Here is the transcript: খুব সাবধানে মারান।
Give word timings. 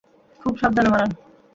খুব 0.41 0.53
সাবধানে 0.57 0.89
মারান। 0.89 1.09